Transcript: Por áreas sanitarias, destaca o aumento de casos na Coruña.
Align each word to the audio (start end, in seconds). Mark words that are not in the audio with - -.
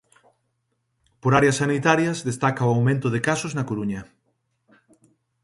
Por 1.21 1.31
áreas 1.39 1.59
sanitarias, 1.61 2.23
destaca 2.29 2.69
o 2.69 2.73
aumento 2.75 3.07
de 3.11 3.23
casos 3.27 3.51
na 3.57 3.67
Coruña. 3.69 4.01